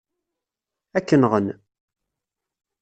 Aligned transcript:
Ad 0.97 1.03
k-nɣen. 1.07 1.47